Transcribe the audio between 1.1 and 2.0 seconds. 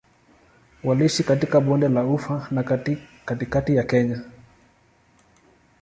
katika Bonde